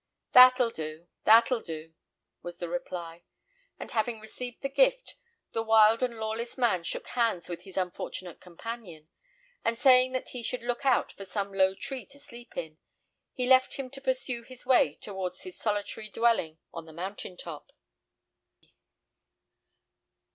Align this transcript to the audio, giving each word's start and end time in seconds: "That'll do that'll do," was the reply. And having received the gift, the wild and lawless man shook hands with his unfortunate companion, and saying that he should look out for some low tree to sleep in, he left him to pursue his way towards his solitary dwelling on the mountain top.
"That'll 0.31 0.71
do 0.71 1.09
that'll 1.25 1.61
do," 1.61 1.93
was 2.41 2.57
the 2.57 2.67
reply. 2.67 3.21
And 3.79 3.91
having 3.91 4.19
received 4.19 4.63
the 4.63 4.67
gift, 4.67 5.13
the 5.51 5.61
wild 5.61 6.01
and 6.01 6.17
lawless 6.17 6.57
man 6.57 6.83
shook 6.83 7.05
hands 7.09 7.47
with 7.47 7.61
his 7.61 7.77
unfortunate 7.77 8.41
companion, 8.41 9.09
and 9.63 9.77
saying 9.77 10.13
that 10.13 10.29
he 10.29 10.41
should 10.41 10.63
look 10.63 10.87
out 10.87 11.11
for 11.11 11.23
some 11.23 11.53
low 11.53 11.75
tree 11.75 12.07
to 12.07 12.17
sleep 12.19 12.57
in, 12.57 12.79
he 13.31 13.45
left 13.45 13.75
him 13.75 13.91
to 13.91 14.01
pursue 14.01 14.41
his 14.41 14.65
way 14.65 14.95
towards 14.95 15.41
his 15.43 15.59
solitary 15.59 16.09
dwelling 16.09 16.57
on 16.73 16.85
the 16.85 16.93
mountain 16.93 17.37
top. 17.37 17.71